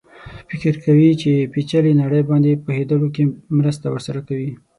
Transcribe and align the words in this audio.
فکر 0.49 0.73
کوي 0.83 1.09
چې 1.21 1.31
پېچلې 1.53 1.93
نړۍ 2.01 2.21
باندې 2.29 2.61
پوهېدلو 2.63 3.07
کې 3.15 3.23
مرسته 3.57 3.85
ورسره 3.91 4.19
کوي. 4.27 4.51